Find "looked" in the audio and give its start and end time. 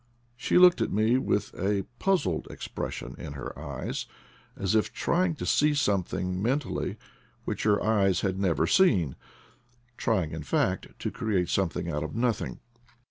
0.57-0.81